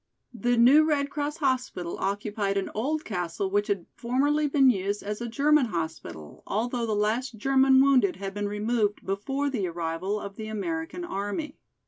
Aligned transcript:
The 0.33 0.57
new 0.57 0.83
Red 0.83 1.11
Cross 1.11 1.37
hospital 1.37 1.95
occupied 1.99 2.57
an 2.57 2.71
old 2.73 3.05
castle 3.05 3.51
which 3.51 3.67
had 3.67 3.85
formerly 3.93 4.47
been 4.47 4.71
used 4.71 5.03
as 5.03 5.21
a 5.21 5.27
German 5.29 5.67
hospital, 5.67 6.41
although 6.47 6.87
the 6.87 6.95
last 6.95 7.37
German 7.37 7.79
wounded 7.79 8.15
had 8.15 8.33
been 8.33 8.47
removed 8.49 9.05
before 9.05 9.51
the 9.51 9.67
arrival 9.67 10.19
of 10.19 10.37
the 10.37 10.47
American 10.47 11.05
army. 11.05 11.59